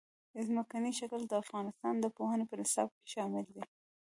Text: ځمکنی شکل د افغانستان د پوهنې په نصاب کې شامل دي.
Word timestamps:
ځمکنی 0.47 0.91
شکل 0.99 1.21
د 1.27 1.33
افغانستان 1.43 1.93
د 1.99 2.05
پوهنې 2.17 2.45
په 2.47 2.55
نصاب 2.61 2.89
کې 2.95 3.07
شامل 3.13 3.45
دي. 3.55 3.63